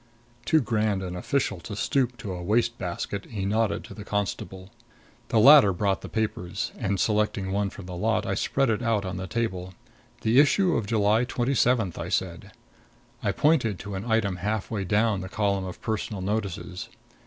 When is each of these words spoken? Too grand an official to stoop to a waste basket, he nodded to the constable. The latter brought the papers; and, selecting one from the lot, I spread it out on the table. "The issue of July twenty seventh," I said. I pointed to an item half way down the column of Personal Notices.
Too 0.45 0.61
grand 0.61 1.03
an 1.03 1.15
official 1.15 1.59
to 1.59 1.75
stoop 1.75 2.17
to 2.17 2.33
a 2.33 2.41
waste 2.41 2.79
basket, 2.79 3.25
he 3.25 3.45
nodded 3.45 3.83
to 3.83 3.93
the 3.93 4.03
constable. 4.03 4.71
The 5.27 5.37
latter 5.39 5.71
brought 5.73 6.01
the 6.01 6.09
papers; 6.09 6.71
and, 6.75 6.99
selecting 6.99 7.51
one 7.51 7.69
from 7.69 7.85
the 7.85 7.95
lot, 7.95 8.25
I 8.25 8.33
spread 8.33 8.71
it 8.71 8.81
out 8.81 9.05
on 9.05 9.17
the 9.17 9.27
table. 9.27 9.75
"The 10.21 10.39
issue 10.39 10.75
of 10.75 10.87
July 10.87 11.23
twenty 11.23 11.53
seventh," 11.53 11.99
I 11.99 12.09
said. 12.09 12.49
I 13.21 13.31
pointed 13.31 13.77
to 13.77 13.93
an 13.93 14.05
item 14.11 14.37
half 14.37 14.71
way 14.71 14.85
down 14.85 15.21
the 15.21 15.29
column 15.29 15.65
of 15.65 15.79
Personal 15.83 16.23
Notices. 16.23 16.89